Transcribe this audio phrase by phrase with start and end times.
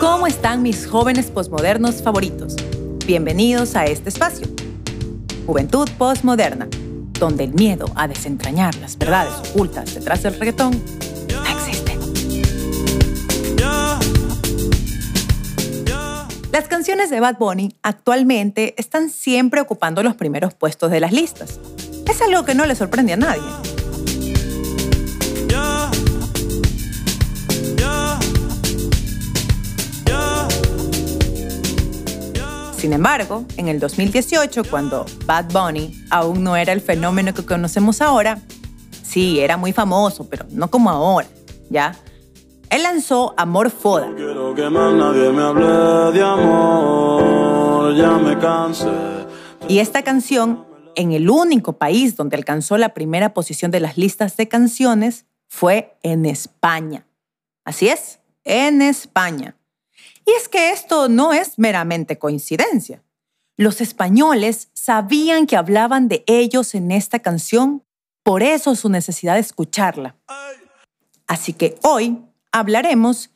[0.00, 2.54] ¿Cómo están mis jóvenes posmodernos favoritos?
[3.04, 4.46] Bienvenidos a este espacio.
[5.44, 6.68] Juventud Postmoderna,
[7.18, 10.80] donde el miedo a desentrañar las verdades ocultas detrás del reggaetón
[11.32, 11.98] no existe.
[16.52, 21.58] Las canciones de Bad Bunny actualmente están siempre ocupando los primeros puestos de las listas.
[22.08, 23.77] Es algo que no le sorprende a nadie.
[32.78, 38.00] Sin embargo, en el 2018, cuando Bad Bunny aún no era el fenómeno que conocemos
[38.00, 38.38] ahora,
[39.02, 41.26] sí, era muy famoso, pero no como ahora,
[41.70, 41.96] ¿ya?
[42.70, 44.08] Él lanzó Amor Foda.
[49.66, 54.36] Y esta canción, en el único país donde alcanzó la primera posición de las listas
[54.36, 57.04] de canciones, fue en España.
[57.64, 59.57] Así es, en España.
[60.28, 63.02] Y es que esto no es meramente coincidencia.
[63.56, 67.82] Los españoles sabían que hablaban de ellos en esta canción,
[68.24, 70.16] por eso su necesidad de escucharla.
[71.26, 72.18] Así que hoy
[72.52, 73.30] hablaremos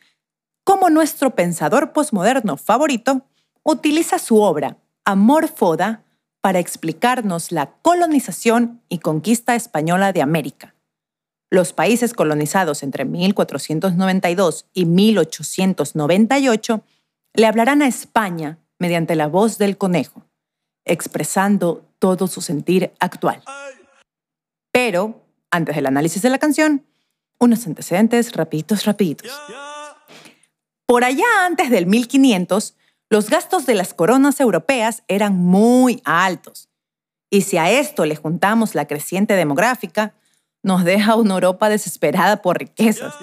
[0.65, 3.23] cómo nuestro pensador posmoderno favorito
[3.63, 6.05] utiliza su obra Amor Foda
[6.43, 10.75] para explicarnos la colonización y conquista española de América.
[11.53, 16.83] Los países colonizados entre 1492 y 1898
[17.35, 20.25] le hablarán a España mediante la voz del conejo,
[20.87, 23.43] expresando todo su sentir actual.
[24.73, 26.87] Pero, antes del análisis de la canción,
[27.39, 29.31] unos antecedentes rapiditos, rapiditos.
[30.87, 32.77] Por allá antes del 1500,
[33.11, 36.71] los gastos de las coronas europeas eran muy altos.
[37.29, 40.15] Y si a esto le juntamos la creciente demográfica,
[40.63, 43.15] nos deja una Europa desesperada por riquezas.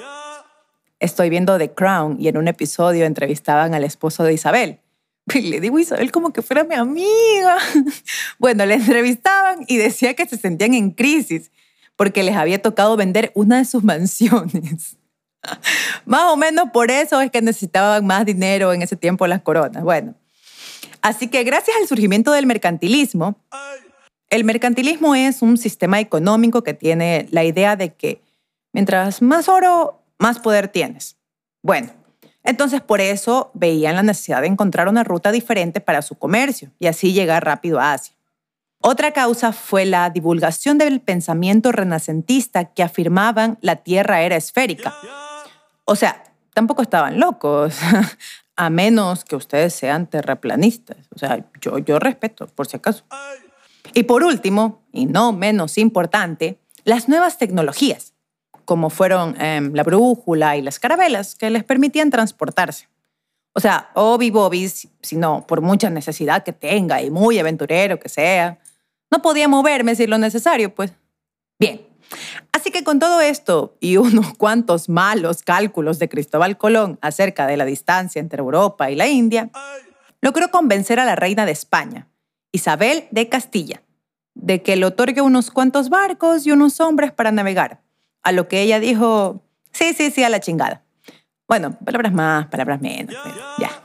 [0.99, 4.79] Estoy viendo The Crown y en un episodio entrevistaban al esposo de Isabel.
[5.33, 7.57] Y le digo Isabel como que fuera mi amiga.
[8.39, 11.51] Bueno, le entrevistaban y decía que se sentían en crisis
[11.95, 14.97] porque les había tocado vender una de sus mansiones.
[16.05, 19.83] Más o menos por eso es que necesitaban más dinero en ese tiempo las coronas.
[19.83, 20.15] Bueno,
[21.01, 23.35] así que gracias al surgimiento del mercantilismo,
[24.29, 28.21] el mercantilismo es un sistema económico que tiene la idea de que
[28.73, 31.17] mientras más oro, más poder tienes.
[31.63, 31.89] Bueno,
[32.43, 36.87] entonces por eso veían la necesidad de encontrar una ruta diferente para su comercio y
[36.87, 38.15] así llegar rápido a Asia.
[38.81, 44.95] Otra causa fue la divulgación del pensamiento renacentista que afirmaban la Tierra era esférica.
[45.83, 46.23] O sea,
[46.53, 47.77] tampoco estaban locos,
[48.55, 50.97] a menos que ustedes sean terraplanistas.
[51.13, 53.03] O sea, yo, yo respeto, por si acaso.
[53.93, 58.13] Y por último, y no menos importante, las nuevas tecnologías,
[58.65, 62.87] como fueron em, la brújula y las carabelas, que les permitían transportarse.
[63.53, 68.59] O sea, Obi Bobby, sino por mucha necesidad que tenga y muy aventurero que sea,
[69.11, 70.93] no podía moverme si lo necesario, pues.
[71.59, 71.85] Bien,
[72.53, 77.57] así que con todo esto y unos cuantos malos cálculos de Cristóbal Colón acerca de
[77.57, 79.49] la distancia entre Europa y la India,
[80.21, 82.07] logró convencer a la reina de España,
[82.51, 83.83] Isabel de Castilla,
[84.33, 87.81] de que le otorgue unos cuantos barcos y unos hombres para navegar.
[88.21, 90.83] A lo que ella dijo, sí, sí, sí, a la chingada.
[91.47, 93.15] Bueno, palabras más, palabras menos,
[93.59, 93.83] ya.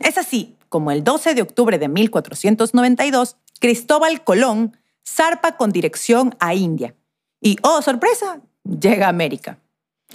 [0.00, 4.76] Es así como el 12 de octubre de 1492, Cristóbal Colón
[5.06, 6.94] zarpa con dirección a India.
[7.40, 9.58] Y, oh, sorpresa, llega a América.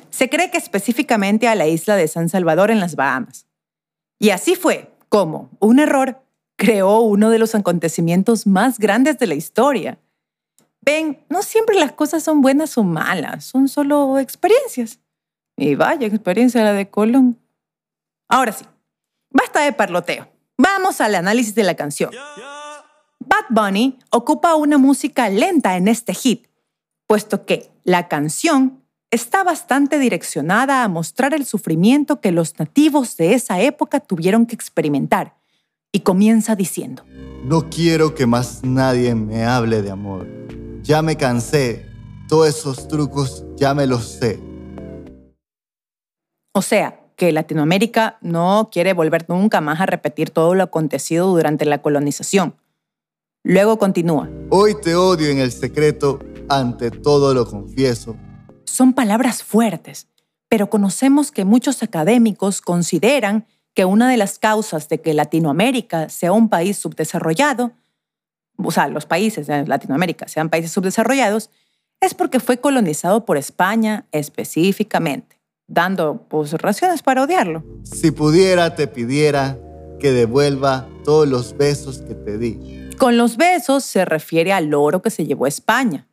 [0.09, 3.47] Se cree que específicamente a la isla de San Salvador en las Bahamas.
[4.19, 6.22] Y así fue como un error
[6.55, 9.99] creó uno de los acontecimientos más grandes de la historia.
[10.81, 14.99] Ven, no siempre las cosas son buenas o malas, son solo experiencias.
[15.55, 17.39] Y vaya experiencia la de Colón.
[18.27, 18.65] Ahora sí,
[19.29, 20.27] basta de parloteo.
[20.57, 22.11] Vamos al análisis de la canción.
[23.19, 26.47] Bad Bunny ocupa una música lenta en este hit,
[27.07, 33.33] puesto que la canción está bastante direccionada a mostrar el sufrimiento que los nativos de
[33.33, 35.35] esa época tuvieron que experimentar
[35.93, 37.05] y comienza diciendo,
[37.45, 40.27] No quiero que más nadie me hable de amor.
[40.81, 41.85] Ya me cansé.
[42.27, 44.39] Todos esos trucos ya me los sé.
[46.53, 51.65] O sea, que Latinoamérica no quiere volver nunca más a repetir todo lo acontecido durante
[51.65, 52.55] la colonización.
[53.43, 54.29] Luego continúa.
[54.49, 56.19] Hoy te odio en el secreto,
[56.49, 58.15] ante todo lo confieso.
[58.65, 60.07] Son palabras fuertes,
[60.49, 66.31] pero conocemos que muchos académicos consideran que una de las causas de que Latinoamérica sea
[66.31, 67.71] un país subdesarrollado,
[68.57, 71.49] o sea, los países de Latinoamérica sean países subdesarrollados,
[72.01, 75.39] es porque fue colonizado por España específicamente.
[75.65, 77.63] dando pues, razones para odiarlo.
[77.83, 79.57] Si pudiera, te pidiera
[79.99, 82.89] que devuelva todos los besos que te di.
[82.99, 86.05] Con los besos se refiere al oro que se llevó a España.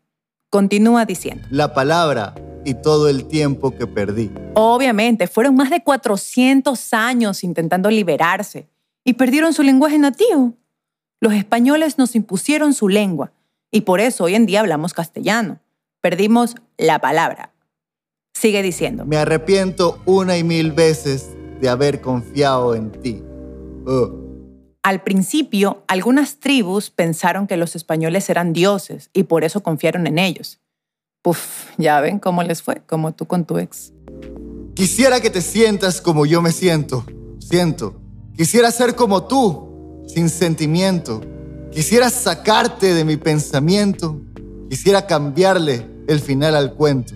[0.51, 1.47] Continúa diciendo.
[1.51, 2.35] La palabra
[2.65, 4.31] y todo el tiempo que perdí.
[4.55, 8.69] Obviamente, fueron más de 400 años intentando liberarse
[9.05, 10.55] y perdieron su lenguaje nativo.
[11.21, 13.33] Los españoles nos impusieron su lengua
[13.71, 15.61] y por eso hoy en día hablamos castellano.
[16.01, 17.53] Perdimos la palabra.
[18.35, 19.05] Sigue diciendo.
[19.05, 21.31] Me arrepiento una y mil veces
[21.61, 23.23] de haber confiado en ti.
[23.87, 24.31] Oh.
[24.83, 30.19] Al principio, algunas tribus pensaron que los españoles eran dioses y por eso confiaron en
[30.19, 30.59] ellos.
[31.23, 33.93] Puf, ya ven cómo les fue, como tú con tu ex.
[34.75, 37.05] Quisiera que te sientas como yo me siento.
[37.39, 38.01] Siento.
[38.37, 41.21] Quisiera ser como tú, sin sentimiento.
[41.71, 44.19] Quisiera sacarte de mi pensamiento.
[44.71, 47.13] Quisiera cambiarle el final al cuento.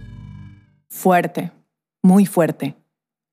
[0.91, 1.53] Fuerte,
[2.03, 2.77] muy fuerte.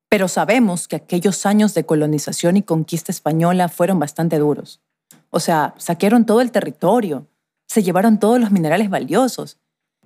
[0.07, 4.81] Pero sabemos que aquellos años de colonización y conquista española fueron bastante duros.
[5.29, 7.27] O sea, saquearon todo el territorio,
[7.67, 9.60] se llevaron todos los minerales valiosos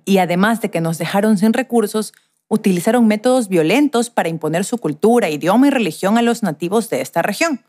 [0.06, 2.14] y además de que nos dejaron sin recursos,
[2.48, 7.20] utilizaron métodos violentos para imponer su cultura, idioma y religión a los nativos de esta
[7.22, 7.60] región,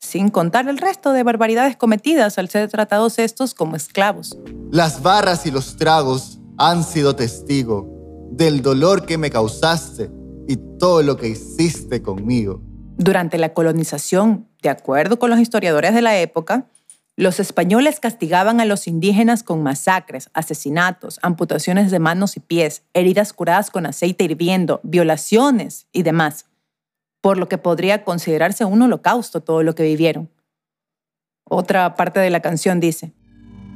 [0.00, 4.36] sin contar el resto de barbaridades cometidas al ser tratados estos como esclavos.
[4.72, 7.86] Las barras y los tragos han sido testigo
[8.30, 10.10] del dolor que me causaste
[10.48, 12.62] y todo lo que hiciste conmigo.
[12.96, 16.66] Durante la colonización, de acuerdo con los historiadores de la época,
[17.16, 23.32] los españoles castigaban a los indígenas con masacres, asesinatos, amputaciones de manos y pies, heridas
[23.32, 26.46] curadas con aceite hirviendo, violaciones y demás,
[27.20, 30.28] por lo que podría considerarse un holocausto todo lo que vivieron.
[31.44, 33.12] Otra parte de la canción dice,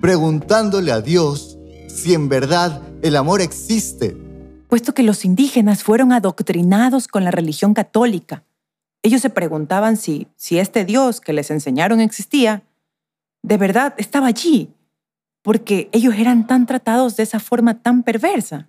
[0.00, 4.16] preguntándole a Dios si en verdad el amor existe.
[4.68, 8.42] Puesto que los indígenas fueron adoctrinados con la religión católica,
[9.02, 12.62] ellos se preguntaban si, si este Dios que les enseñaron existía
[13.42, 14.74] de verdad estaba allí,
[15.42, 18.68] porque ellos eran tan tratados de esa forma tan perversa.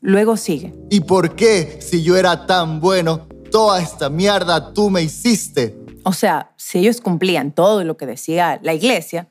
[0.00, 0.74] Luego sigue.
[0.90, 5.76] ¿Y por qué, si yo era tan bueno, toda esta mierda tú me hiciste?
[6.04, 9.28] O sea, si ellos cumplían todo lo que decía la iglesia,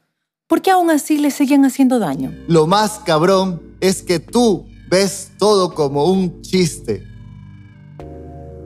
[0.48, 2.32] ¿por qué aún así les seguían haciendo daño?
[2.48, 7.04] Lo más cabrón es que tú ves todo como un chiste.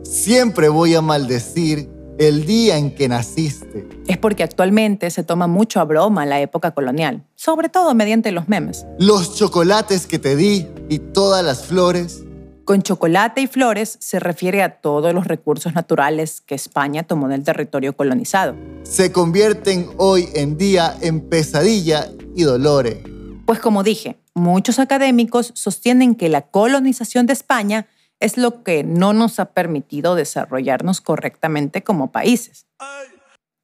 [0.04, 3.88] Siempre voy a maldecir el día en que naciste.
[4.08, 8.48] Es porque actualmente se toma mucho a broma la época colonial, sobre todo mediante los
[8.48, 8.86] memes.
[9.00, 12.24] Los chocolates que te di y todas las flores.
[12.66, 17.44] Con chocolate y flores se refiere a todos los recursos naturales que España tomó del
[17.44, 18.56] territorio colonizado.
[18.84, 22.98] Se convierten hoy en día en pesadilla y dolores.
[23.46, 27.88] Pues como dije, muchos académicos sostienen que la colonización de España
[28.24, 32.66] es lo que no nos ha permitido desarrollarnos correctamente como países.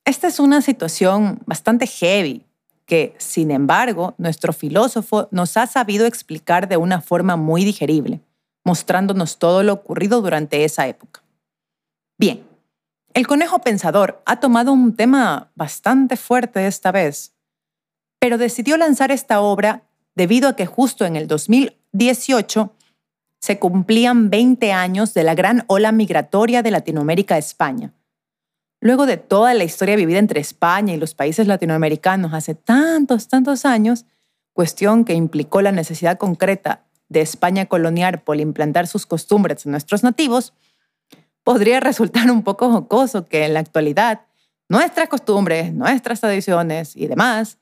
[0.03, 2.45] Esta es una situación bastante heavy
[2.85, 8.19] que, sin embargo, nuestro filósofo nos ha sabido explicar de una forma muy digerible,
[8.65, 11.23] mostrándonos todo lo ocurrido durante esa época.
[12.17, 12.45] Bien,
[13.13, 17.33] el conejo pensador ha tomado un tema bastante fuerte esta vez,
[18.19, 19.83] pero decidió lanzar esta obra
[20.15, 22.73] debido a que justo en el 2018
[23.39, 27.93] se cumplían 20 años de la gran ola migratoria de Latinoamérica a España.
[28.81, 33.65] Luego de toda la historia vivida entre España y los países latinoamericanos hace tantos, tantos
[33.65, 34.05] años,
[34.53, 40.03] cuestión que implicó la necesidad concreta de España colonial por implantar sus costumbres en nuestros
[40.03, 40.53] nativos,
[41.43, 44.21] podría resultar un poco jocoso que en la actualidad
[44.69, 47.57] nuestras costumbres, nuestras tradiciones y demás,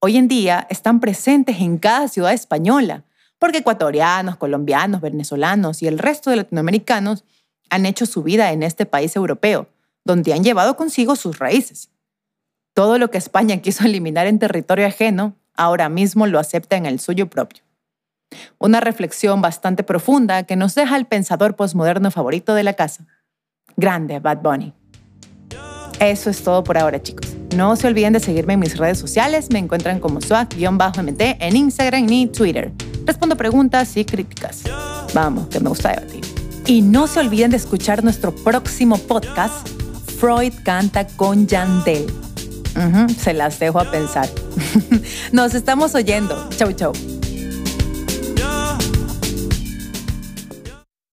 [0.00, 3.04] hoy en día están presentes en cada ciudad española,
[3.38, 7.24] porque ecuatorianos, colombianos, venezolanos y el resto de latinoamericanos
[7.70, 9.68] han hecho su vida en este país europeo,
[10.04, 11.90] donde han llevado consigo sus raíces.
[12.74, 17.00] Todo lo que España quiso eliminar en territorio ajeno, ahora mismo lo acepta en el
[17.00, 17.62] suyo propio.
[18.58, 23.06] Una reflexión bastante profunda que nos deja el pensador posmoderno favorito de la casa.
[23.76, 24.74] Grande, Bad Bunny.
[25.98, 27.34] Eso es todo por ahora, chicos.
[27.56, 29.48] No se olviden de seguirme en mis redes sociales.
[29.50, 32.72] Me encuentran como swag-mt en Instagram y Twitter.
[33.08, 34.64] Respondo preguntas y críticas.
[35.14, 36.20] Vamos, que me gusta debatir.
[36.66, 39.66] Y no se olviden de escuchar nuestro próximo podcast,
[40.20, 42.04] Freud canta con Yandel.
[43.18, 44.28] se las dejo a pensar.
[45.32, 46.50] Nos estamos oyendo.
[46.50, 46.92] Chau, chau.